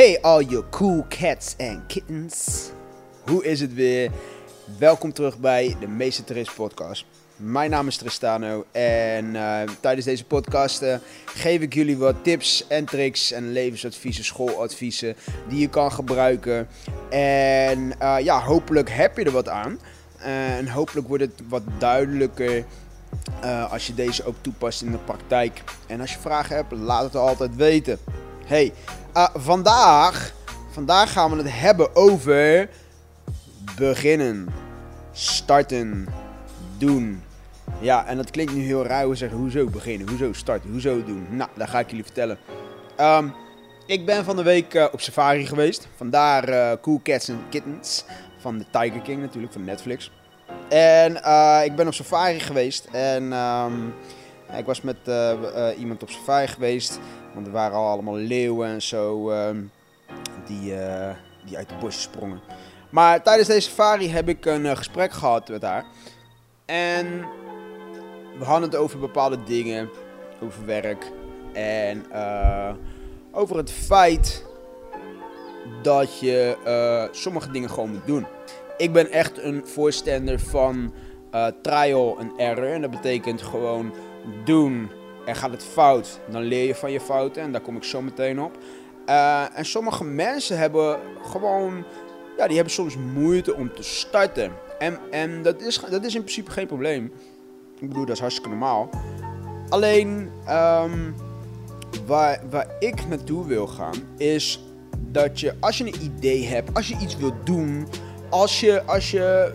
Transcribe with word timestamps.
Hey 0.00 0.20
all 0.20 0.44
you 0.44 0.64
cool 0.70 1.04
cats 1.08 1.56
and 1.58 1.86
kittens. 1.86 2.70
Hoe 3.26 3.44
is 3.44 3.60
het 3.60 3.74
weer? 3.74 4.10
Welkom 4.78 5.12
terug 5.12 5.38
bij 5.38 5.76
de 5.80 5.86
Meeste 5.86 6.24
Trist 6.24 6.54
podcast. 6.54 7.04
Mijn 7.36 7.70
naam 7.70 7.86
is 7.86 7.96
Tristano 7.96 8.64
en 8.72 9.24
uh, 9.24 9.60
tijdens 9.80 10.06
deze 10.06 10.24
podcast 10.24 10.84
geef 11.24 11.60
ik 11.60 11.74
jullie 11.74 11.96
wat 11.96 12.14
tips 12.24 12.66
en 12.66 12.84
tricks 12.84 13.32
en 13.32 13.52
levensadviezen, 13.52 14.24
schooladviezen 14.24 15.16
die 15.48 15.60
je 15.60 15.68
kan 15.68 15.92
gebruiken. 15.92 16.68
En 17.10 17.92
uh, 18.02 18.16
ja, 18.22 18.40
hopelijk 18.40 18.90
heb 18.90 19.16
je 19.16 19.24
er 19.24 19.30
wat 19.30 19.48
aan. 19.48 19.78
En 20.18 20.68
hopelijk 20.68 21.08
wordt 21.08 21.22
het 21.22 21.42
wat 21.48 21.62
duidelijker 21.78 22.64
als 23.70 23.86
je 23.86 23.94
deze 23.94 24.24
ook 24.24 24.36
toepast 24.40 24.82
in 24.82 24.90
de 24.90 24.98
praktijk. 24.98 25.62
En 25.86 26.00
als 26.00 26.12
je 26.12 26.18
vragen 26.18 26.56
hebt, 26.56 26.72
laat 26.72 27.02
het 27.02 27.16
altijd 27.16 27.56
weten. 27.56 27.98
Hey, 28.50 28.72
vandaag, 29.34 30.32
vandaag 30.70 31.12
gaan 31.12 31.30
we 31.30 31.36
het 31.36 31.60
hebben 31.60 31.96
over 31.96 32.68
beginnen, 33.76 34.48
starten, 35.12 36.08
doen. 36.78 37.22
Ja, 37.80 38.06
en 38.06 38.16
dat 38.16 38.30
klinkt 38.30 38.52
nu 38.52 38.62
heel 38.62 38.86
raar. 38.86 39.08
We 39.08 39.14
zeggen, 39.14 39.38
hoezo 39.38 39.66
beginnen? 39.66 40.08
Hoezo 40.08 40.32
starten? 40.32 40.70
Hoezo 40.70 41.04
doen? 41.04 41.26
Nou, 41.30 41.50
dat 41.54 41.68
ga 41.68 41.78
ik 41.78 41.90
jullie 41.90 42.04
vertellen. 42.04 42.38
Um, 43.00 43.34
ik 43.86 44.06
ben 44.06 44.24
van 44.24 44.36
de 44.36 44.42
week 44.42 44.74
uh, 44.74 44.86
op 44.92 45.00
safari 45.00 45.46
geweest. 45.46 45.88
Vandaar 45.96 46.48
uh, 46.48 46.72
Cool 46.82 47.00
Cats 47.02 47.30
and 47.30 47.40
Kittens. 47.50 48.04
Van 48.38 48.58
de 48.58 48.64
Tiger 48.70 49.00
King 49.00 49.20
natuurlijk, 49.20 49.52
van 49.52 49.64
Netflix. 49.64 50.10
En 50.68 51.16
ik 51.64 51.74
ben 51.76 51.86
op 51.86 51.94
safari 51.94 52.40
geweest. 52.40 52.88
En 52.92 53.32
um, 53.32 53.94
ik 54.56 54.66
was 54.66 54.80
met 54.80 54.96
iemand 55.78 56.02
op 56.02 56.10
safari 56.10 56.46
geweest. 56.46 56.98
Want 57.34 57.46
er 57.46 57.52
waren 57.52 57.76
al 57.76 57.88
allemaal 57.88 58.16
leeuwen 58.16 58.68
en 58.68 58.82
zo. 58.82 59.30
Um, 59.30 59.70
die, 60.46 60.74
die 61.44 61.56
uit 61.56 61.68
de 61.68 61.74
bosjes 61.80 62.02
sprongen. 62.02 62.40
Maar 62.90 63.22
tijdens 63.22 63.48
deze 63.48 63.68
safari 63.68 64.10
heb 64.10 64.28
ik 64.28 64.46
een 64.46 64.76
gesprek 64.76 65.12
gehad 65.12 65.48
met 65.48 65.62
haar. 65.62 65.84
En 66.64 67.26
we 68.38 68.44
hadden 68.44 68.68
het 68.70 68.78
over 68.78 68.98
bepaalde 68.98 69.42
dingen, 69.44 69.90
over 70.42 70.66
werk 70.66 71.10
en 71.52 72.04
uh, 72.12 72.72
over 73.32 73.56
het 73.56 73.70
feit 73.70 74.46
dat 75.82 76.18
je 76.18 76.56
sommige 77.12 77.50
dingen 77.50 77.70
gewoon 77.70 77.90
moet 77.90 78.06
doen. 78.06 78.26
Ik 78.76 78.92
ben 78.92 79.10
echt 79.10 79.42
een 79.42 79.66
voorstander 79.66 80.40
van 80.40 80.92
trial 81.62 82.18
and 82.18 82.32
error. 82.36 82.72
En 82.72 82.80
dat 82.80 82.90
betekent 82.90 83.42
gewoon 83.42 83.92
doen 84.44 84.90
en 85.24 85.36
gaat 85.36 85.50
het 85.50 85.64
fout, 85.64 86.20
dan 86.30 86.42
leer 86.42 86.66
je 86.66 86.74
van 86.74 86.92
je 86.92 87.00
fouten. 87.00 87.42
En 87.42 87.52
daar 87.52 87.60
kom 87.60 87.76
ik 87.76 87.84
zo 87.84 88.02
meteen 88.02 88.40
op. 88.40 88.58
en 89.54 89.64
sommige 89.64 90.04
mensen 90.04 90.58
hebben 90.58 90.98
gewoon, 91.22 91.84
ja, 92.36 92.46
die 92.46 92.56
hebben 92.56 92.74
soms 92.74 92.96
moeite 92.96 93.54
om 93.54 93.74
te 93.74 93.82
starten. 93.82 94.52
En, 94.78 94.98
en 95.10 95.42
dat, 95.42 95.60
is, 95.60 95.80
dat 95.90 96.04
is 96.04 96.14
in 96.14 96.20
principe 96.20 96.50
geen 96.50 96.66
probleem. 96.66 97.12
Ik 97.78 97.88
bedoel, 97.88 98.04
dat 98.04 98.14
is 98.14 98.20
hartstikke 98.20 98.50
normaal. 98.50 98.90
Alleen, 99.68 100.30
um, 100.48 101.14
waar, 102.06 102.42
waar 102.50 102.66
ik 102.78 103.08
naartoe 103.08 103.46
wil 103.46 103.66
gaan, 103.66 103.94
is 104.16 104.64
dat 104.98 105.40
je, 105.40 105.54
als 105.60 105.78
je 105.78 105.84
een 105.86 106.02
idee 106.02 106.46
hebt, 106.46 106.74
als 106.74 106.88
je 106.88 106.96
iets 107.00 107.16
wilt 107.16 107.46
doen, 107.46 107.86
als 108.28 108.60
je, 108.60 108.82
als 108.82 109.10
je 109.10 109.52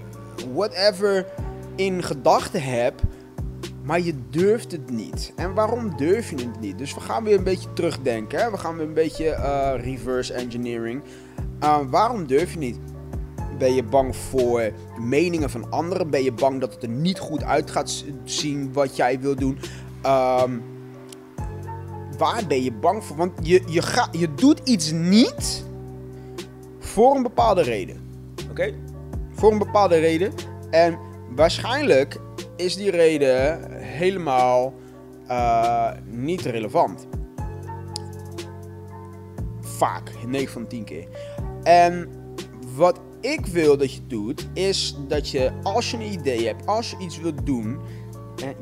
whatever 0.53 1.25
in 1.75 2.03
gedachten 2.03 2.63
hebt, 2.63 3.01
maar 3.85 4.01
je 4.01 4.13
durft 4.29 4.71
het 4.71 4.89
niet. 4.89 5.33
En 5.35 5.53
waarom 5.53 5.97
durf 5.97 6.29
je 6.29 6.35
het 6.35 6.59
niet? 6.59 6.77
Dus 6.77 6.93
we 6.93 6.99
gaan 6.99 7.23
weer 7.23 7.37
een 7.37 7.43
beetje 7.43 7.73
terugdenken. 7.73 8.39
Hè? 8.39 8.51
We 8.51 8.57
gaan 8.57 8.77
weer 8.77 8.87
een 8.87 8.93
beetje 8.93 9.25
uh, 9.25 9.71
reverse 9.83 10.33
engineering. 10.33 11.03
Uh, 11.63 11.77
waarom 11.89 12.27
durf 12.27 12.53
je 12.53 12.59
niet? 12.59 12.79
Ben 13.57 13.73
je 13.73 13.83
bang 13.83 14.15
voor 14.15 14.71
meningen 14.99 15.49
van 15.49 15.71
anderen? 15.71 16.09
Ben 16.09 16.23
je 16.23 16.31
bang 16.31 16.59
dat 16.59 16.73
het 16.73 16.83
er 16.83 16.89
niet 16.89 17.19
goed 17.19 17.43
uit 17.43 17.71
gaat 17.71 18.03
zien 18.23 18.73
wat 18.73 18.95
jij 18.95 19.19
wil 19.19 19.35
doen? 19.35 19.57
Um, 20.05 20.63
waar 22.17 22.43
ben 22.47 22.63
je 22.63 22.71
bang 22.71 23.03
voor? 23.03 23.15
Want 23.15 23.31
je, 23.41 23.61
je, 23.65 23.81
ga, 23.81 24.07
je 24.11 24.33
doet 24.33 24.59
iets 24.63 24.91
niet 24.91 25.65
voor 26.79 27.15
een 27.15 27.23
bepaalde 27.23 27.61
reden. 27.61 28.01
Oké? 28.49 28.73
Voor 29.33 29.51
een 29.51 29.57
bepaalde 29.57 29.97
reden. 29.97 30.33
En 30.69 30.97
waarschijnlijk 31.35 32.19
is 32.55 32.75
die 32.75 32.91
reden 32.91 33.71
helemaal 33.81 34.73
uh, 35.27 35.91
niet 36.05 36.41
relevant. 36.41 37.07
Vaak, 39.61 40.11
9 40.27 40.51
van 40.51 40.67
10 40.67 40.83
keer. 40.83 41.07
En 41.63 42.09
wat 42.75 42.99
ik 43.21 43.45
wil 43.45 43.77
dat 43.77 43.93
je 43.93 44.07
doet, 44.07 44.47
is 44.53 44.95
dat 45.07 45.29
je 45.29 45.51
als 45.63 45.91
je 45.91 45.97
een 45.97 46.11
idee 46.11 46.47
hebt, 46.47 46.65
als 46.65 46.89
je 46.89 46.97
iets 46.99 47.19
wilt 47.19 47.45
doen, 47.45 47.79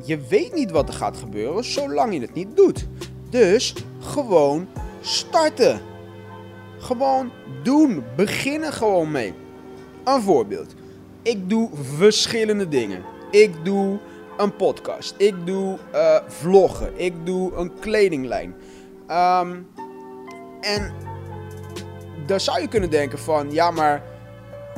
je 0.06 0.18
weet 0.30 0.54
niet 0.54 0.72
wat 0.72 0.88
er 0.88 0.94
gaat 0.94 1.18
gebeuren 1.18 1.64
zolang 1.64 2.14
je 2.14 2.20
het 2.20 2.34
niet 2.34 2.56
doet. 2.56 2.88
Dus 3.30 3.74
gewoon 4.00 4.68
starten. 5.02 5.82
Gewoon 6.78 7.32
doen. 7.64 8.04
Beginnen 8.16 8.74
gewoon 8.74 9.12
mee. 9.12 9.34
Een 10.04 10.22
voorbeeld. 10.22 10.74
Ik 11.22 11.50
doe 11.50 11.70
verschillende 11.98 12.68
dingen. 12.68 13.13
Ik 13.34 13.66
doe 13.66 14.00
een 14.38 14.56
podcast. 14.56 15.14
Ik 15.18 15.46
doe 15.46 15.78
uh, 15.94 16.18
vloggen. 16.28 16.92
Ik 16.96 17.26
doe 17.26 17.54
een 17.56 17.80
kledinglijn. 17.80 18.56
Um, 19.10 19.68
en 20.62 20.94
daar 22.26 22.40
zou 22.40 22.62
je 22.62 22.68
kunnen 22.68 22.90
denken 22.90 23.20
van, 23.20 23.52
ja 23.52 23.72
maar 23.72 24.04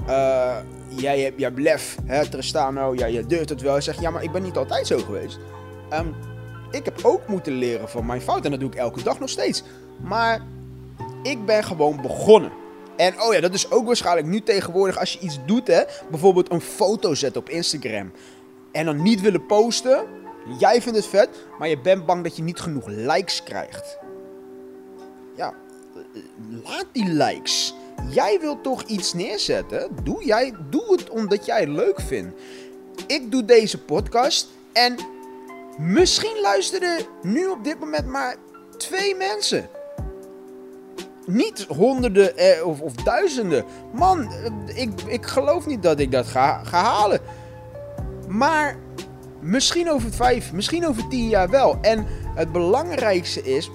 uh, 0.07 0.57
jij 0.87 1.19
hebt 1.19 1.39
jij 1.39 1.51
lef, 1.55 1.97
hè, 2.05 2.29
Tristano, 2.29 2.95
ja, 2.95 3.05
je 3.05 3.25
durft 3.25 3.49
het 3.49 3.61
wel. 3.61 3.75
Je 3.75 3.81
zegt, 3.81 3.99
ja, 3.99 4.09
maar 4.09 4.23
ik 4.23 4.31
ben 4.31 4.43
niet 4.43 4.57
altijd 4.57 4.87
zo 4.87 4.97
geweest. 4.97 5.39
Um, 5.93 6.15
ik 6.71 6.85
heb 6.85 6.99
ook 7.03 7.27
moeten 7.27 7.53
leren 7.53 7.89
van 7.89 8.05
mijn 8.05 8.21
fout 8.21 8.45
en 8.45 8.51
dat 8.51 8.59
doe 8.59 8.69
ik 8.69 8.75
elke 8.75 9.03
dag 9.03 9.19
nog 9.19 9.29
steeds. 9.29 9.63
Maar 10.01 10.41
ik 11.23 11.45
ben 11.45 11.63
gewoon 11.63 12.01
begonnen. 12.01 12.51
En 12.97 13.21
oh 13.21 13.33
ja, 13.33 13.39
dat 13.39 13.53
is 13.53 13.71
ook 13.71 13.85
waarschijnlijk 13.85 14.27
nu 14.27 14.41
tegenwoordig 14.41 14.99
als 14.99 15.13
je 15.13 15.19
iets 15.19 15.39
doet, 15.45 15.67
hè. 15.67 15.83
Bijvoorbeeld 16.09 16.51
een 16.51 16.61
foto 16.61 17.13
zetten 17.13 17.41
op 17.41 17.49
Instagram. 17.49 18.11
En 18.75 18.85
dan 18.85 19.01
niet 19.01 19.21
willen 19.21 19.45
posten. 19.45 20.05
Jij 20.59 20.81
vindt 20.81 20.97
het 20.97 21.07
vet, 21.07 21.29
maar 21.59 21.67
je 21.67 21.79
bent 21.79 22.05
bang 22.05 22.23
dat 22.23 22.35
je 22.35 22.43
niet 22.43 22.59
genoeg 22.59 22.87
likes 22.87 23.43
krijgt. 23.43 23.97
Ja, 25.35 25.53
laat 26.63 26.85
die 26.91 27.07
likes. 27.07 27.75
Jij 28.09 28.39
wilt 28.39 28.63
toch 28.63 28.83
iets 28.83 29.13
neerzetten? 29.13 29.89
Doe, 30.03 30.25
jij, 30.25 30.53
doe 30.69 30.91
het 30.91 31.09
omdat 31.09 31.45
jij 31.45 31.59
het 31.59 31.69
leuk 31.69 32.01
vindt. 32.01 32.41
Ik 33.07 33.31
doe 33.31 33.45
deze 33.45 33.81
podcast 33.81 34.47
en 34.73 34.95
misschien 35.77 36.39
luisteren 36.41 37.05
nu 37.21 37.47
op 37.47 37.63
dit 37.63 37.79
moment 37.79 38.07
maar 38.07 38.35
twee 38.77 39.15
mensen. 39.15 39.69
Niet 41.25 41.65
honderden 41.67 42.37
eh, 42.37 42.67
of, 42.67 42.81
of, 42.81 42.93
duizenden. 42.93 43.65
Man, 43.93 44.31
eh, 44.31 44.81
ik, 44.81 45.01
ik 45.01 45.25
geloof 45.25 45.65
niet 45.65 45.83
dat 45.83 45.99
ik 45.99 46.11
dat 46.11 46.25
ga, 46.25 46.63
ga 46.63 46.81
halen. 46.83 47.21
Maar 48.27 48.77
misschien 49.39 49.91
over 49.91 50.11
vijf, 50.11 50.53
misschien 50.53 50.87
over 50.87 51.07
tien 51.07 51.29
jaar 51.29 51.49
wel. 51.49 51.77
En 51.81 52.05
het 52.35 52.51
belangrijkste 52.51 53.41
is, 53.41 53.69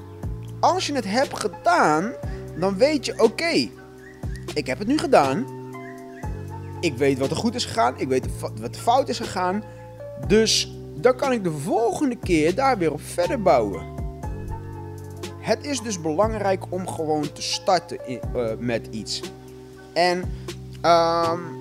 als 0.60 0.86
je 0.86 0.94
het 0.94 1.04
hebt 1.04 1.40
gedaan, 1.40 2.12
dan 2.58 2.76
weet 2.76 3.06
je, 3.06 3.22
oké, 3.22 3.68
ik 4.54 4.66
heb 4.66 4.78
het 4.78 4.88
nu 4.88 4.98
gedaan. 4.98 5.46
Ik 6.80 6.96
weet 6.96 7.18
wat 7.18 7.30
er 7.30 7.36
goed 7.36 7.54
is 7.54 7.64
gegaan. 7.64 7.94
Ik 7.96 8.08
weet 8.08 8.26
wat 8.60 8.76
fout 8.76 9.08
is 9.08 9.18
gegaan. 9.18 9.62
Dus 10.26 10.74
dan 10.94 11.16
kan 11.16 11.32
ik 11.32 11.44
de 11.44 11.52
volgende 11.52 12.16
keer 12.16 12.54
daar 12.54 12.78
weer 12.78 12.92
op 12.92 13.00
verder 13.02 13.42
bouwen. 13.42 13.98
Het 15.40 15.64
is 15.64 15.80
dus 15.80 16.00
belangrijk 16.00 16.64
om 16.68 16.88
gewoon 16.88 17.32
te 17.32 17.42
starten 17.42 17.98
uh, 18.08 18.18
met 18.58 18.86
iets. 18.90 19.22
En 19.92 20.18
um, 20.84 21.59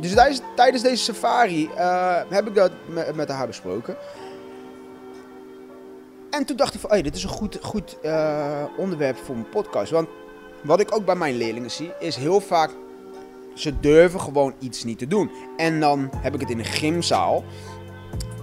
dus 0.00 0.40
tijdens, 0.56 0.82
deze 0.82 1.04
safari 1.04 1.70
uh, 1.76 2.20
heb 2.28 2.46
ik 2.46 2.54
dat 2.54 2.72
met, 3.14 3.28
haar 3.28 3.46
besproken. 3.46 3.96
En 6.30 6.44
toen 6.44 6.56
dacht 6.56 6.74
ik 6.74 6.80
van, 6.80 6.90
hey, 6.90 7.02
dit 7.02 7.16
is 7.16 7.22
een 7.22 7.28
goed, 7.28 7.58
goed 7.62 7.96
uh, 8.02 8.64
onderwerp 8.76 9.16
voor 9.16 9.34
een 9.34 9.48
podcast. 9.48 9.90
Want 9.90 10.08
wat 10.62 10.80
ik 10.80 10.94
ook 10.94 11.04
bij 11.04 11.14
mijn 11.14 11.36
leerlingen 11.36 11.70
zie, 11.70 11.92
is 11.98 12.16
heel 12.16 12.40
vaak 12.40 12.70
ze 13.54 13.80
durven 13.80 14.20
gewoon 14.20 14.54
iets 14.58 14.84
niet 14.84 14.98
te 14.98 15.06
doen. 15.06 15.30
En 15.56 15.80
dan 15.80 16.10
heb 16.16 16.34
ik 16.34 16.40
het 16.40 16.50
in 16.50 16.58
een 16.58 16.64
gymzaal. 16.64 17.44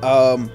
Um, 0.04 0.50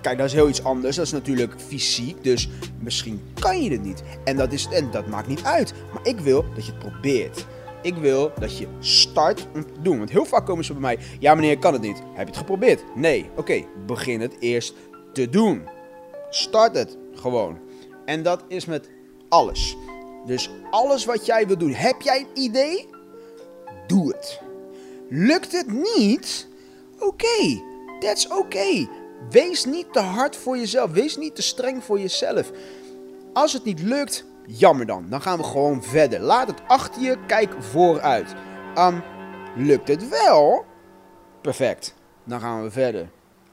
kijk, 0.00 0.18
dat 0.18 0.26
is 0.26 0.32
heel 0.32 0.48
iets 0.48 0.64
anders. 0.64 0.96
Dat 0.96 1.04
is 1.04 1.12
natuurlijk 1.12 1.54
fysiek. 1.66 2.24
Dus 2.24 2.48
misschien 2.78 3.22
kan 3.38 3.62
je 3.62 3.70
het 3.70 3.82
niet. 3.82 4.02
En 4.24 4.36
dat, 4.36 4.52
is, 4.52 4.68
en 4.70 4.90
dat 4.90 5.06
maakt 5.06 5.28
niet 5.28 5.44
uit. 5.44 5.72
Maar 5.92 6.06
ik 6.06 6.20
wil 6.20 6.44
dat 6.54 6.66
je 6.66 6.72
het 6.72 6.80
probeert. 6.90 7.46
Ik 7.84 7.94
wil 7.94 8.32
dat 8.38 8.58
je 8.58 8.66
start 8.78 9.46
om 9.54 9.66
te 9.66 9.82
doen. 9.82 9.98
Want 9.98 10.10
heel 10.10 10.24
vaak 10.24 10.46
komen 10.46 10.64
ze 10.64 10.72
bij 10.72 10.80
mij. 10.80 10.98
Ja, 11.18 11.34
meneer, 11.34 11.58
kan 11.58 11.72
het 11.72 11.82
niet. 11.82 11.98
Heb 11.98 12.26
je 12.26 12.32
het 12.32 12.36
geprobeerd? 12.36 12.84
Nee. 12.94 13.30
Oké, 13.36 13.64
begin 13.86 14.20
het 14.20 14.36
eerst 14.38 14.74
te 15.12 15.28
doen. 15.28 15.68
Start 16.30 16.76
het 16.76 16.96
gewoon. 17.14 17.58
En 18.04 18.22
dat 18.22 18.44
is 18.48 18.64
met 18.64 18.90
alles. 19.28 19.76
Dus 20.26 20.50
alles 20.70 21.04
wat 21.04 21.26
jij 21.26 21.46
wil 21.46 21.58
doen, 21.58 21.72
heb 21.72 22.02
jij 22.02 22.20
een 22.20 22.42
idee? 22.42 22.88
Doe 23.86 24.12
het. 24.12 24.40
Lukt 25.08 25.52
het 25.52 25.96
niet? 25.96 26.48
Oké, 26.98 27.62
that's 28.00 28.28
oké. 28.28 28.88
Wees 29.30 29.64
niet 29.64 29.92
te 29.92 30.00
hard 30.00 30.36
voor 30.36 30.56
jezelf. 30.56 30.90
Wees 30.90 31.16
niet 31.16 31.34
te 31.34 31.42
streng 31.42 31.84
voor 31.84 32.00
jezelf. 32.00 32.50
Als 33.32 33.52
het 33.52 33.64
niet 33.64 33.82
lukt, 33.82 34.24
jammer 34.46 34.86
dan. 34.86 35.06
Dan 35.08 35.22
gaan 35.22 35.38
we 35.38 35.44
gewoon 35.44 35.82
verder. 35.82 36.20
Laat 36.20 36.46
het 36.46 36.62
achter 36.66 37.02
je, 37.02 37.18
kijk 37.26 37.54
vooruit. 37.58 38.34
Um, 38.78 39.02
lukt 39.56 39.88
het 39.88 40.08
wel? 40.08 40.64
Perfect. 41.40 41.94
Dan 42.24 42.40
gaan 42.40 42.62
we 42.62 42.70
verder. 42.70 43.08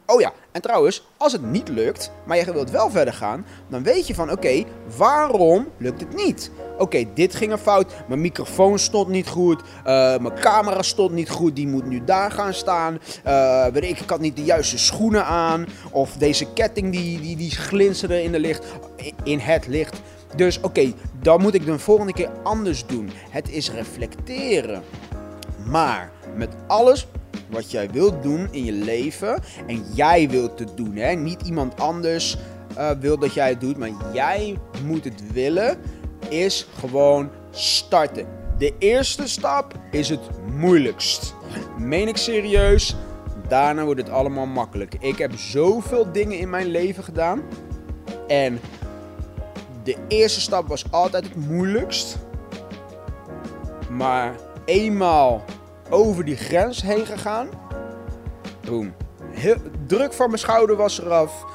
Oh 0.05 0.21
ja, 0.21 0.31
en 0.51 0.61
trouwens, 0.61 1.07
als 1.17 1.31
het 1.31 1.43
niet 1.43 1.67
lukt, 1.67 2.11
maar 2.25 2.37
je 2.37 2.53
wilt 2.53 2.69
wel 2.69 2.89
verder 2.89 3.13
gaan, 3.13 3.45
dan 3.69 3.83
weet 3.83 4.07
je 4.07 4.15
van 4.15 4.31
oké, 4.31 4.63
waarom 4.97 5.67
lukt 5.77 6.01
het 6.01 6.15
niet? 6.15 6.51
Oké, 6.77 7.05
dit 7.13 7.35
ging 7.35 7.51
er 7.51 7.57
fout. 7.57 7.93
Mijn 8.07 8.21
microfoon 8.21 8.79
stond 8.79 9.07
niet 9.07 9.27
goed. 9.27 9.61
Uh, 9.61 9.83
mijn 10.17 10.33
camera 10.39 10.81
stond 10.81 11.11
niet 11.11 11.29
goed. 11.29 11.55
Die 11.55 11.67
moet 11.67 11.85
nu 11.85 12.03
daar 12.03 12.31
gaan 12.31 12.53
staan. 12.53 12.99
Uh, 13.27 13.65
weet 13.65 13.83
ik, 13.83 13.99
ik 13.99 14.09
had 14.09 14.19
niet 14.19 14.35
de 14.35 14.43
juiste 14.43 14.77
schoenen 14.77 15.25
aan. 15.25 15.65
Of 15.91 16.13
deze 16.13 16.53
ketting 16.53 16.91
die, 16.91 17.19
die, 17.21 17.35
die 17.35 17.51
glinsterde 17.51 18.23
in, 18.23 18.31
de 18.31 18.39
licht, 18.39 18.65
in 19.23 19.39
het 19.39 19.67
licht. 19.67 20.01
Dus 20.35 20.61
oké, 20.61 20.93
dan 21.21 21.41
moet 21.41 21.53
ik 21.53 21.65
de 21.65 21.79
volgende 21.79 22.13
keer 22.13 22.29
anders 22.43 22.85
doen. 22.85 23.09
Het 23.29 23.49
is 23.49 23.71
reflecteren. 23.71 24.83
Maar 25.65 26.11
met 26.35 26.49
alles 26.67 27.07
wat 27.49 27.71
jij 27.71 27.89
wilt 27.89 28.23
doen 28.23 28.47
in 28.51 28.65
je 28.65 28.71
leven 28.71 29.43
en 29.67 29.83
jij 29.93 30.29
wilt 30.29 30.59
het 30.59 30.77
doen, 30.77 30.95
hè? 30.95 31.13
niet 31.13 31.41
iemand 31.41 31.79
anders 31.79 32.37
uh, 32.77 32.89
wil 32.99 33.17
dat 33.17 33.33
jij 33.33 33.49
het 33.49 33.61
doet, 33.61 33.77
maar 33.77 33.91
jij 34.13 34.57
moet 34.85 35.03
het 35.03 35.31
willen, 35.33 35.77
is 36.29 36.67
gewoon 36.79 37.29
starten. 37.51 38.25
De 38.57 38.73
eerste 38.79 39.27
stap 39.27 39.73
is 39.91 40.09
het 40.09 40.29
moeilijkst. 40.57 41.33
Meen 41.77 42.07
ik 42.07 42.17
serieus? 42.17 42.95
Daarna 43.47 43.83
wordt 43.83 43.99
het 43.99 44.09
allemaal 44.09 44.45
makkelijk. 44.45 44.95
Ik 44.99 45.17
heb 45.17 45.31
zoveel 45.35 46.11
dingen 46.11 46.37
in 46.37 46.49
mijn 46.49 46.67
leven 46.67 47.03
gedaan. 47.03 47.41
En 48.27 48.59
de 49.83 49.95
eerste 50.07 50.41
stap 50.41 50.67
was 50.67 50.91
altijd 50.91 51.23
het 51.23 51.35
moeilijkst. 51.35 52.17
Maar 53.89 54.35
eenmaal 54.65 55.43
over 55.89 56.25
die 56.25 56.35
grens 56.35 56.81
heen 56.81 57.05
gegaan. 57.05 57.49
Boom. 58.65 58.93
Heel, 59.31 59.55
druk 59.87 60.13
van 60.13 60.27
mijn 60.27 60.39
schouder 60.39 60.75
was 60.75 61.01
eraf. 61.01 61.45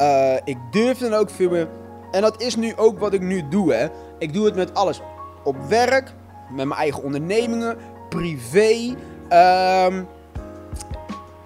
Uh, 0.00 0.34
ik 0.44 0.56
durfde 0.70 1.08
dan 1.08 1.18
ook 1.18 1.30
veel 1.30 1.50
meer. 1.50 1.68
En 2.10 2.20
dat 2.20 2.42
is 2.42 2.56
nu 2.56 2.76
ook 2.76 2.98
wat 2.98 3.12
ik 3.12 3.20
nu 3.20 3.48
doe. 3.48 3.72
Hè. 3.72 3.88
Ik 4.18 4.32
doe 4.32 4.44
het 4.44 4.54
met 4.54 4.74
alles. 4.74 5.00
Op 5.44 5.56
werk, 5.68 6.12
met 6.50 6.66
mijn 6.66 6.80
eigen 6.80 7.02
ondernemingen, 7.02 7.76
privé. 8.08 8.94
Um, 9.86 10.06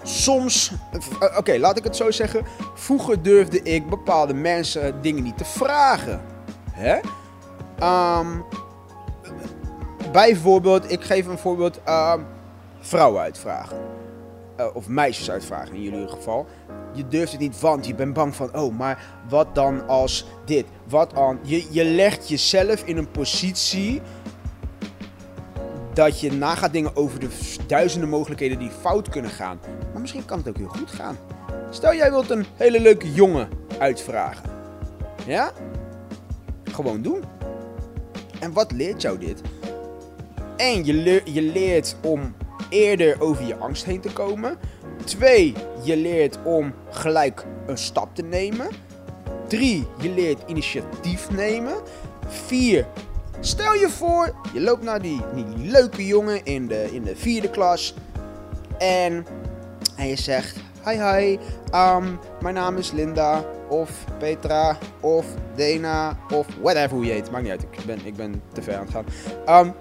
soms, 0.08 0.72
uh, 1.22 1.38
oké, 1.38 1.58
laat 1.58 1.78
ik 1.78 1.84
het 1.84 1.96
zo 1.96 2.10
zeggen. 2.10 2.44
Vroeger 2.74 3.22
durfde 3.22 3.62
ik 3.62 3.88
bepaalde 3.88 4.34
mensen 4.34 5.02
dingen 5.02 5.22
niet 5.22 5.38
te 5.38 5.44
vragen. 5.44 6.20
Hè? 6.72 6.98
Um, 8.18 8.44
bijvoorbeeld, 10.12 10.90
ik 10.90 11.02
geef 11.02 11.26
een 11.26 11.38
voorbeeld, 11.38 11.80
uh, 11.88 12.14
vrouwen 12.80 13.22
uitvragen. 13.22 13.76
Uh, 14.60 14.66
of 14.72 14.88
meisjes 14.88 15.30
uitvragen 15.30 15.74
in 15.74 15.82
jullie 15.82 16.08
geval. 16.08 16.46
Je 16.92 17.08
durft 17.08 17.32
het 17.32 17.40
niet, 17.40 17.60
want 17.60 17.86
je 17.86 17.94
bent 17.94 18.12
bang 18.12 18.36
van, 18.36 18.56
oh, 18.56 18.78
maar 18.78 19.04
wat 19.28 19.54
dan 19.54 19.88
als 19.88 20.26
dit? 20.44 20.66
Wat 20.88 21.10
dan? 21.14 21.38
Je, 21.42 21.66
je 21.70 21.84
legt 21.84 22.28
jezelf 22.28 22.82
in 22.84 22.96
een 22.96 23.10
positie 23.10 24.00
dat 25.94 26.20
je 26.20 26.32
nagaat 26.32 26.72
dingen 26.72 26.96
over 26.96 27.20
de 27.20 27.28
duizenden 27.66 28.08
mogelijkheden 28.08 28.58
die 28.58 28.70
fout 28.80 29.08
kunnen 29.08 29.30
gaan. 29.30 29.60
Misschien 30.08 30.28
kan 30.28 30.38
het 30.38 30.48
ook 30.48 30.56
heel 30.56 30.80
goed 30.80 30.90
gaan. 30.90 31.18
Stel 31.70 31.94
jij 31.94 32.10
wilt 32.10 32.30
een 32.30 32.46
hele 32.54 32.80
leuke 32.80 33.12
jongen 33.12 33.48
uitvragen. 33.78 34.50
Ja? 35.26 35.52
Gewoon 36.64 37.02
doen. 37.02 37.24
En 38.40 38.52
wat 38.52 38.72
leert 38.72 39.02
jou 39.02 39.18
dit? 39.18 39.40
En 40.56 40.84
je, 40.84 41.22
je 41.24 41.42
leert 41.42 41.96
om 42.02 42.34
eerder 42.68 43.20
over 43.20 43.44
je 43.44 43.56
angst 43.56 43.84
heen 43.84 44.00
te 44.00 44.12
komen. 44.12 44.58
Twee, 45.04 45.54
je 45.82 45.96
leert 45.96 46.38
om 46.44 46.74
gelijk 46.90 47.44
een 47.66 47.78
stap 47.78 48.14
te 48.14 48.22
nemen. 48.22 48.68
Drie, 49.48 49.86
je 50.00 50.10
leert 50.10 50.42
initiatief 50.46 51.30
nemen. 51.30 51.74
Vier, 52.26 52.86
stel 53.40 53.74
je 53.74 53.88
voor, 53.88 54.34
je 54.52 54.60
loopt 54.60 54.82
naar 54.82 55.02
die, 55.02 55.20
die 55.34 55.56
leuke 55.56 56.06
jongen 56.06 56.44
in 56.44 56.66
de, 56.66 56.88
in 56.92 57.02
de 57.02 57.16
vierde 57.16 57.50
klas. 57.50 57.94
En, 58.78 59.26
en 59.98 60.08
je 60.08 60.16
zegt, 60.16 60.56
hi 60.84 61.02
hi, 61.02 61.38
um, 61.74 62.18
mijn 62.40 62.54
naam 62.54 62.76
is 62.76 62.92
Linda. 62.92 63.44
Of 63.68 64.04
Petra, 64.18 64.76
of 65.00 65.26
Dena, 65.54 66.16
of 66.32 66.46
whatever 66.60 66.90
hoe 66.96 67.04
je 67.04 67.12
heet. 67.12 67.30
Maakt 67.30 67.42
niet 67.42 67.52
uit, 67.52 67.62
ik 67.62 67.84
ben, 67.86 68.06
ik 68.06 68.16
ben 68.16 68.42
te 68.52 68.62
ver 68.62 68.76
aan 68.76 68.86
het 68.86 68.90
gaan. 68.90 69.66
Um, 69.66 69.74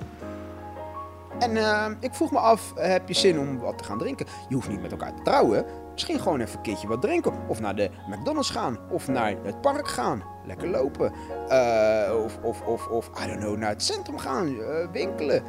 en 1.39 1.55
uh, 1.55 1.85
ik 1.99 2.13
vroeg 2.13 2.31
me 2.31 2.39
af, 2.39 2.73
heb 2.75 3.07
je 3.07 3.13
zin 3.13 3.39
om 3.39 3.59
wat 3.59 3.77
te 3.77 3.83
gaan 3.83 3.97
drinken? 3.97 4.25
Je 4.49 4.55
hoeft 4.55 4.69
niet 4.69 4.81
met 4.81 4.91
elkaar 4.91 5.15
te 5.15 5.21
trouwen. 5.21 5.65
Misschien 5.91 6.19
gewoon 6.19 6.39
even 6.39 6.55
een 6.55 6.61
keertje 6.61 6.87
wat 6.87 7.01
drinken. 7.01 7.33
Of 7.47 7.59
naar 7.59 7.75
de 7.75 7.89
McDonald's 8.09 8.49
gaan. 8.49 8.77
Of 8.91 9.07
naar 9.07 9.35
het 9.43 9.61
park 9.61 9.87
gaan. 9.87 10.23
Lekker 10.45 10.67
lopen. 10.67 11.11
Uh, 11.49 12.23
of, 12.23 12.37
of, 12.41 12.61
of, 12.61 12.87
of, 12.87 13.09
I 13.23 13.27
don't 13.27 13.39
know, 13.39 13.57
naar 13.57 13.69
het 13.69 13.83
centrum 13.83 14.17
gaan. 14.17 14.47
Uh, 14.47 14.87
winkelen. 14.91 15.43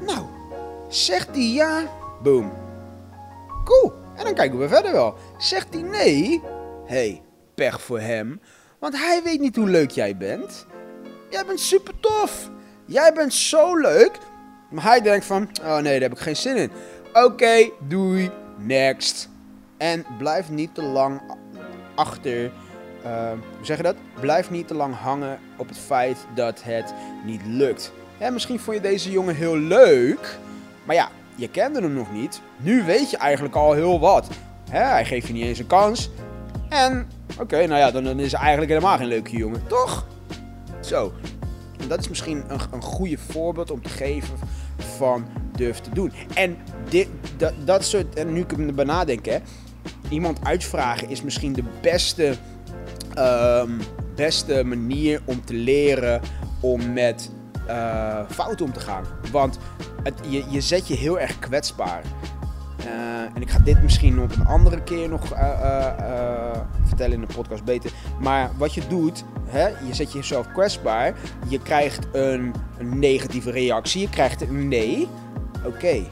Nou, 0.00 0.24
zegt 0.88 1.28
hij 1.28 1.48
ja. 1.48 1.82
Boom. 2.22 2.52
En 4.16 4.24
dan 4.24 4.34
kijken 4.34 4.58
we 4.58 4.68
verder 4.68 4.92
wel. 4.92 5.14
Zegt 5.38 5.74
hij 5.74 5.82
nee. 5.82 6.42
hey, 6.84 7.22
pech 7.54 7.80
voor 7.80 8.00
hem. 8.00 8.40
Want 8.78 8.96
hij 8.96 9.20
weet 9.24 9.40
niet 9.40 9.56
hoe 9.56 9.68
leuk 9.68 9.90
jij 9.90 10.16
bent. 10.16 10.66
Jij 11.30 11.46
bent 11.46 11.60
super 11.60 12.00
tof. 12.00 12.50
Jij 12.84 13.12
bent 13.12 13.34
zo 13.34 13.76
leuk 13.76 14.18
maar 14.70 14.84
hij 14.84 15.00
denkt 15.00 15.24
van, 15.24 15.48
oh 15.62 15.74
nee, 15.74 15.92
daar 15.92 16.08
heb 16.08 16.12
ik 16.12 16.18
geen 16.18 16.36
zin 16.36 16.56
in. 16.56 16.70
Oké, 17.12 17.70
doei, 17.88 18.30
next. 18.56 19.28
En 19.76 20.04
blijf 20.18 20.50
niet 20.50 20.74
te 20.74 20.82
lang 20.82 21.20
achter, 21.94 22.44
uh, 23.04 23.30
hoe 23.30 23.64
zeg 23.64 23.76
je 23.76 23.82
dat? 23.82 23.96
Blijf 24.20 24.50
niet 24.50 24.68
te 24.68 24.74
lang 24.74 24.94
hangen 24.94 25.38
op 25.56 25.68
het 25.68 25.78
feit 25.78 26.16
dat 26.34 26.62
het 26.62 26.94
niet 27.24 27.40
lukt. 27.44 27.92
Misschien 28.32 28.60
vond 28.60 28.76
je 28.76 28.82
deze 28.82 29.10
jongen 29.10 29.34
heel 29.34 29.58
leuk, 29.58 30.38
maar 30.84 30.96
ja, 30.96 31.08
je 31.36 31.48
kende 31.48 31.80
hem 31.80 31.92
nog 31.92 32.12
niet. 32.12 32.40
Nu 32.56 32.84
weet 32.84 33.10
je 33.10 33.16
eigenlijk 33.16 33.54
al 33.54 33.72
heel 33.72 34.00
wat. 34.00 34.28
Hij 34.70 35.04
geeft 35.04 35.26
je 35.26 35.32
niet 35.32 35.44
eens 35.44 35.58
een 35.58 35.66
kans. 35.66 36.10
En, 36.68 37.08
oké, 37.40 37.66
nou 37.66 37.80
ja, 37.80 37.90
dan, 37.90 38.20
is 38.20 38.32
hij 38.32 38.40
eigenlijk 38.40 38.70
helemaal 38.72 38.96
geen 38.96 39.06
leuke 39.06 39.36
jongen, 39.36 39.66
toch? 39.66 40.06
Zo, 40.80 41.12
dat 41.88 41.98
is 41.98 42.08
misschien 42.08 42.44
een, 42.48 42.60
een 42.72 42.82
goede 42.82 43.18
voorbeeld 43.18 43.70
om 43.70 43.82
te 43.82 43.88
geven 43.88 44.38
van 44.96 45.26
durf 45.52 45.78
te 45.80 45.90
doen. 45.90 46.12
En 46.34 46.56
dit, 46.88 47.08
dat, 47.64 47.84
soort, 47.84 48.14
en 48.14 48.32
nu 48.32 48.40
ik 48.40 48.52
erbij 48.52 48.84
nadenken, 48.84 49.32
hè, 49.32 49.38
iemand 50.08 50.44
uitvragen 50.44 51.08
is 51.08 51.22
misschien 51.22 51.52
de 51.52 51.64
beste, 51.80 52.34
um, 53.18 53.78
beste 54.14 54.64
manier 54.64 55.20
om 55.24 55.44
te 55.44 55.54
leren 55.54 56.20
om 56.60 56.92
met 56.92 57.30
uh, 57.68 58.20
fouten 58.28 58.66
om 58.66 58.72
te 58.72 58.80
gaan. 58.80 59.04
Want 59.32 59.58
je, 60.28 60.44
je 60.48 60.60
zet 60.60 60.88
je 60.88 60.94
heel 60.94 61.20
erg 61.20 61.38
kwetsbaar. 61.38 62.02
Uh, 62.78 63.20
en 63.34 63.42
ik 63.42 63.50
ga 63.50 63.58
dit 63.58 63.82
misschien 63.82 64.20
op 64.20 64.36
een 64.36 64.46
andere 64.46 64.82
keer 64.82 65.08
nog 65.08 65.32
uh, 65.32 65.38
uh, 65.60 66.50
vertellen 66.84 67.12
in 67.12 67.20
de 67.26 67.34
podcast 67.34 67.64
beter. 67.64 67.92
Maar 68.20 68.50
wat 68.56 68.74
je 68.74 68.82
doet, 68.88 69.24
hè, 69.44 69.66
je 69.66 69.94
zet 69.94 70.12
jezelf 70.12 70.52
kwetsbaar. 70.52 71.14
Je 71.48 71.62
krijgt 71.62 72.06
een, 72.12 72.54
een 72.78 72.98
negatieve 72.98 73.50
reactie. 73.50 74.00
Je 74.00 74.08
krijgt 74.08 74.40
een 74.40 74.68
nee. 74.68 75.08
Oké, 75.64 76.06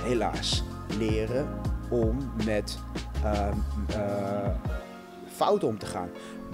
helaas. 0.00 0.64
Leren 0.98 1.48
om 1.88 2.32
met 2.44 2.78
ehm, 3.22 3.56
fouten 5.34 5.68
om 5.68 5.78
te 5.78 5.86
gaan. 5.86 6.08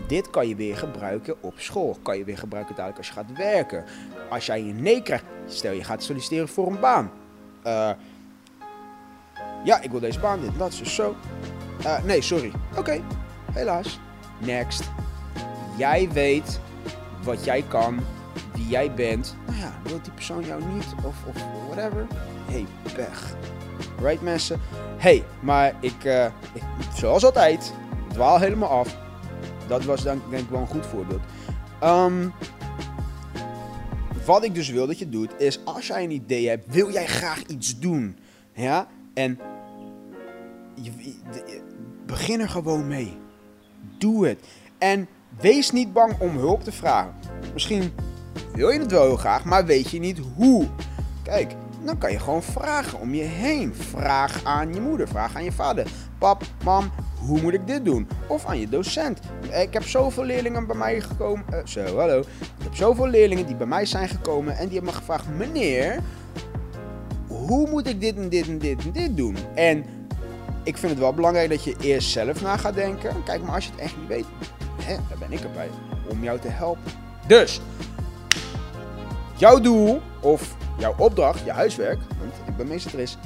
Dit 0.07 0.31
kan 0.31 0.49
je 0.49 0.57
weer 0.57 0.77
gebruiken 0.77 1.35
op 1.41 1.55
school. 1.57 1.97
Kan 2.03 2.19
je 2.19 2.25
weer 2.25 2.39
gebruiken 2.39 2.75
dadelijk 2.75 2.99
als 2.99 3.07
je 3.07 3.13
gaat 3.13 3.33
werken. 3.37 3.85
Als 4.31 4.47
jij 4.47 4.61
een 4.61 4.83
nee 4.83 5.03
krijgt, 5.03 5.25
stel 5.47 5.73
je 5.73 5.85
gaat 5.85 6.03
solliciteren 6.03 6.49
voor 6.49 6.67
een 6.67 6.81
baan. 6.81 7.11
Ja, 9.65 9.81
ik 9.81 9.91
wil 9.91 10.01
deze 10.01 10.21
baan, 10.21 10.41
dit, 10.41 10.59
dat, 10.59 10.75
zo, 10.75 10.85
zo. 10.85 11.17
Uh, 11.81 12.03
nee, 12.03 12.23
sorry. 12.23 12.53
Oké, 12.77 13.01
helaas. 13.53 14.01
Next. 14.39 14.91
Jij 15.77 16.09
weet 16.13 16.61
wat 17.23 17.45
jij 17.45 17.65
kan, 17.69 18.01
wie 18.53 18.69
jij 18.69 18.95
bent. 18.95 19.37
Nou 19.47 19.59
ja, 19.59 19.73
wil 19.85 20.03
die 20.03 20.13
persoon 20.13 20.45
jou 20.45 20.65
niet 20.65 20.95
of, 21.05 21.17
of 21.27 21.43
whatever? 21.69 22.07
Hey, 22.51 22.67
pech. 22.95 23.35
Right 24.01 24.23
mensen? 24.23 24.61
Hey, 24.97 25.25
maar 25.41 25.75
ik, 25.81 26.05
uh, 26.05 26.25
ik 26.25 26.63
zoals 26.95 27.25
altijd, 27.25 27.73
dwaal 28.13 28.39
helemaal 28.39 28.69
af. 28.69 28.97
Dat 29.73 29.85
was 29.85 30.03
denk, 30.03 30.23
denk 30.31 30.43
ik 30.43 30.51
wel 30.51 30.61
een 30.61 30.67
goed 30.67 30.87
voorbeeld. 30.87 31.21
Um, 31.85 32.33
wat 34.27 34.45
ik 34.45 34.55
dus 34.55 34.69
wil 34.71 34.87
dat 34.87 34.99
je 34.99 35.09
doet, 35.09 35.31
is 35.39 35.65
als 35.65 35.87
jij 35.87 36.05
een 36.05 36.11
idee 36.11 36.49
hebt, 36.49 36.73
wil 36.75 36.91
jij 36.91 37.07
graag 37.07 37.43
iets 37.47 37.79
doen. 37.79 38.17
Ja? 38.55 38.87
En 39.15 39.39
je, 40.75 40.91
je- 41.05 41.61
begin 42.07 42.41
er 42.41 42.49
gewoon 42.49 42.87
mee. 42.87 43.17
Doe 43.99 44.27
het. 44.27 44.39
En 44.79 45.09
wees 45.41 45.71
niet 45.71 45.93
bang 45.93 46.21
om 46.21 46.37
hulp 46.37 46.63
te 46.65 46.73
vragen. 46.73 47.15
Misschien 47.53 47.93
wil 48.55 48.71
je 48.71 48.79
het 48.79 48.91
wel 48.91 49.03
heel 49.05 49.17
graag, 49.17 49.45
maar 49.45 49.67
weet 49.67 49.91
je 49.91 49.99
niet 49.99 50.21
hoe. 50.37 50.67
Kijk, 51.23 51.55
dan 51.85 51.99
kan 51.99 52.13
je 52.13 52.19
gewoon 52.19 52.43
vragen 52.43 53.01
om 53.01 53.15
je 53.15 53.23
heen. 53.23 53.75
Vraag 53.75 54.45
aan 54.45 54.75
je 54.75 54.81
moeder, 54.81 55.09
vraag 55.09 55.37
aan 55.37 55.45
je 55.45 55.53
vader. 55.53 55.87
Pap, 56.19 56.43
mam, 56.65 56.91
hoe 57.19 57.41
moet 57.41 57.55
ik 57.55 57.67
dit 57.67 57.85
doen? 57.85 58.09
Of 58.29 58.47
aan 58.47 58.59
je 58.59 58.69
docent. 58.69 59.21
Ik 59.61 59.73
heb 59.73 59.83
zoveel 59.83 60.25
leerlingen 60.25 60.67
bij 60.67 60.77
mij 60.77 61.01
gekomen. 61.01 61.45
eh, 61.49 61.59
zo, 61.65 61.97
hallo. 61.97 62.19
Ik 62.41 62.63
heb 62.63 62.75
zoveel 62.75 63.07
leerlingen 63.07 63.47
die 63.47 63.57
bij 63.57 63.67
mij 63.67 63.87
zijn 63.87 64.09
gekomen 64.09 64.57
en 64.57 64.65
die 64.65 64.75
hebben 64.75 64.93
me 64.93 64.99
gevraagd: 64.99 65.29
meneer, 65.37 66.01
hoe 67.27 67.71
moet 67.71 67.87
ik 67.87 68.01
dit 68.01 68.17
en 68.17 68.29
dit 68.29 68.47
en 68.47 68.59
dit 68.59 68.85
en 68.85 68.93
dit 68.93 69.17
doen? 69.17 69.37
En 69.55 69.85
ik 70.63 70.77
vind 70.77 70.93
het 70.93 71.01
wel 71.01 71.15
belangrijk 71.15 71.49
dat 71.49 71.65
je 71.65 71.77
eerst 71.81 72.11
zelf 72.11 72.43
na 72.43 72.57
gaat 72.57 72.75
denken. 72.75 73.23
Kijk, 73.25 73.43
maar 73.43 73.55
als 73.55 73.65
je 73.65 73.71
het 73.71 73.81
echt 73.81 73.97
niet 73.97 74.09
weet, 74.09 74.27
hè, 74.83 74.95
dan 74.95 75.19
ben 75.19 75.33
ik 75.33 75.41
erbij 75.41 75.71
om 76.09 76.23
jou 76.23 76.39
te 76.39 76.49
helpen. 76.49 76.93
Dus, 77.27 77.61
jouw 79.37 79.61
doel 79.61 80.01
of 80.21 80.57
jouw 80.79 80.95
opdracht, 80.99 81.45
je 81.45 81.53
huiswerk, 81.53 81.99
want 82.19 82.33
ik 82.49 82.57
ben 82.57 82.67
meesteres, 82.67 83.17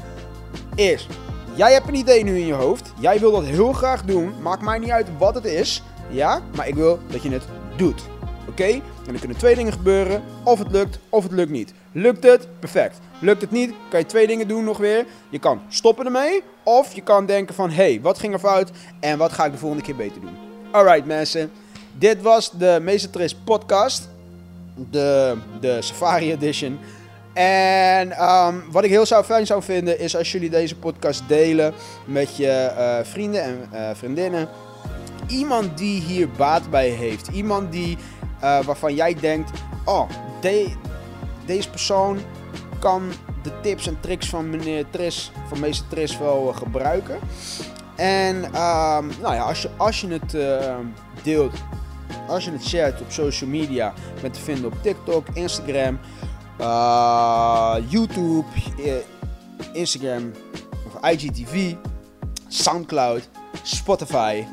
is: 0.74 1.06
jij 1.54 1.72
hebt 1.72 1.88
een 1.88 1.94
idee 1.94 2.24
nu 2.24 2.38
in 2.38 2.46
je 2.46 2.52
hoofd. 2.52 2.92
Jij 2.98 3.18
wil 3.18 3.32
dat 3.32 3.44
heel 3.44 3.72
graag 3.72 4.04
doen. 4.04 4.34
Maakt 4.42 4.62
mij 4.62 4.78
niet 4.78 4.90
uit 4.90 5.08
wat 5.18 5.34
het 5.34 5.44
is. 5.44 5.82
Ja, 6.10 6.42
maar 6.54 6.68
ik 6.68 6.74
wil 6.74 6.98
dat 7.10 7.22
je 7.22 7.30
het 7.30 7.44
doet. 7.76 8.02
Oké? 8.48 8.64
En 9.06 9.12
er 9.12 9.18
kunnen 9.18 9.36
twee 9.36 9.54
dingen 9.54 9.72
gebeuren. 9.72 10.22
Of 10.42 10.58
het 10.58 10.70
lukt, 10.70 10.98
of 11.08 11.22
het 11.22 11.32
lukt 11.32 11.50
niet. 11.50 11.72
Lukt 11.92 12.22
het? 12.22 12.48
Perfect. 12.58 12.98
Lukt 13.18 13.40
het 13.40 13.50
niet? 13.50 13.72
Kan 13.88 14.00
je 14.00 14.06
twee 14.06 14.26
dingen 14.26 14.48
doen 14.48 14.64
nog 14.64 14.78
weer. 14.78 15.06
Je 15.28 15.38
kan 15.38 15.60
stoppen 15.68 16.04
ermee. 16.04 16.42
Of 16.62 16.92
je 16.92 17.02
kan 17.02 17.26
denken 17.26 17.54
van, 17.54 17.70
hé, 17.70 17.74
hey, 17.74 18.00
wat 18.02 18.18
ging 18.18 18.32
er 18.32 18.38
fout? 18.38 18.70
En 19.00 19.18
wat 19.18 19.32
ga 19.32 19.44
ik 19.44 19.52
de 19.52 19.58
volgende 19.58 19.84
keer 19.84 19.96
beter 19.96 20.20
doen? 20.20 20.36
Alright 20.70 21.06
mensen. 21.06 21.50
Dit 21.92 22.22
was 22.22 22.50
de 22.50 22.78
Meesteres 22.82 23.34
podcast. 23.34 24.08
De, 24.90 25.36
de 25.60 25.82
Safari 25.82 26.32
Edition. 26.32 26.78
En 27.36 28.12
ehm, 28.12 28.54
wat 28.70 28.84
ik 28.84 28.90
heel 28.90 29.06
zou 29.06 29.24
fijn 29.24 29.46
zou 29.46 29.62
vinden 29.62 29.98
is 29.98 30.16
als 30.16 30.32
jullie 30.32 30.50
deze 30.50 30.76
podcast 30.76 31.22
delen 31.28 31.74
met 32.04 32.36
je 32.36 32.48
eh, 32.50 32.98
vrienden 33.02 33.42
en 33.42 33.68
eh, 33.72 33.90
vriendinnen. 33.94 34.48
Iemand 35.26 35.78
die 35.78 36.00
hier 36.00 36.30
baat 36.30 36.70
bij 36.70 36.88
heeft. 36.88 37.28
Iemand 37.28 37.72
die, 37.72 37.98
eh, 38.40 38.60
waarvan 38.60 38.94
jij 38.94 39.14
denkt, 39.20 39.50
oh, 39.84 40.08
de- 40.40 40.72
deze 41.46 41.70
persoon 41.70 42.18
kan 42.78 43.12
de 43.42 43.50
tips 43.60 43.86
en 43.86 44.00
tricks 44.00 44.28
van 44.28 44.50
meneer 44.50 44.84
Tris, 44.90 45.32
van 45.48 45.60
meester 45.60 45.86
Tris 45.88 46.18
wel 46.18 46.52
gebruiken. 46.56 47.18
En 47.96 48.44
ehm, 48.44 49.06
nou 49.20 49.34
ja, 49.34 49.42
als 49.42 49.62
je, 49.62 49.68
als 49.76 50.00
je 50.00 50.08
het 50.08 50.34
eh, 50.34 50.74
deelt, 51.22 51.54
als 52.28 52.44
je 52.44 52.50
het 52.50 52.64
shared 52.66 53.00
op 53.00 53.10
social 53.10 53.50
media, 53.50 53.92
met 54.22 54.34
te 54.34 54.40
vinden 54.40 54.66
op 54.66 54.82
TikTok, 54.82 55.26
Instagram, 55.32 55.98
eh, 56.58 57.76
YouTube, 57.88 58.44
eh, 58.84 58.94
Instagram 59.72 60.32
of 60.86 61.10
IGTV, 61.10 61.74
Soundcloud, 62.48 63.28
Spotify. 63.62 64.44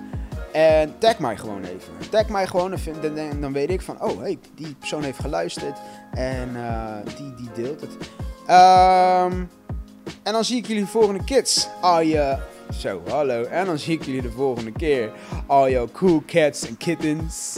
En 0.51 0.97
tag 0.97 1.19
mij 1.19 1.37
gewoon 1.37 1.63
even. 1.63 2.09
Tag 2.09 2.29
mij 2.29 2.47
gewoon 2.47 2.73
en 2.73 3.41
dan, 3.41 3.53
weet 3.53 3.69
ik 3.69 3.81
van, 3.81 4.01
oh 4.01 4.19
hey, 4.19 4.39
die 4.55 4.75
persoon 4.75 5.03
heeft 5.03 5.19
geluisterd 5.19 5.77
en 6.11 6.55
eh, 6.55 7.15
die, 7.17 7.33
die 7.35 7.49
deelt 7.63 7.81
het. 7.81 7.97
Ehm, 8.47 9.43
en 10.23 10.33
dan 10.33 10.43
zie 10.43 10.57
ik 10.57 10.67
jullie 10.67 10.83
de 10.83 10.89
volgende 10.89 11.23
kids. 11.23 11.67
Al 11.81 12.01
je, 12.01 12.37
zo, 12.77 13.01
hallo. 13.09 13.43
En 13.43 13.65
dan 13.65 13.79
zie 13.79 13.93
ik 13.93 14.03
jullie 14.03 14.21
de 14.21 14.31
volgende 14.31 14.71
keer. 14.71 15.11
Al 15.47 15.69
jouw 15.69 15.87
cool 15.91 16.23
cats 16.25 16.67
en 16.67 16.77
kittens. 16.77 17.57